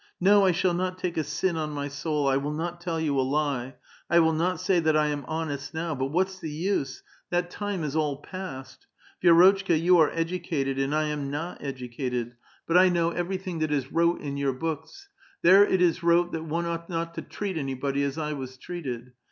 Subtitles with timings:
[0.19, 3.19] No, I shall not take a sin on my soul, I will not t«ll you
[3.19, 3.75] a lie,
[4.09, 5.93] I will not say that I am honest now.
[5.93, 7.03] But what's the use?
[7.29, 8.87] That time is all past.
[9.23, 12.35] Vi^rotchka, you are educated and I am not educated,
[12.65, 13.91] but I know everything A VITAL QUESTION.
[13.91, 13.93] 21 that is
[14.23, 15.09] wrote in your books;
[15.43, 19.11] there it is wrote that one ought not to treat auybody as 1 was treated.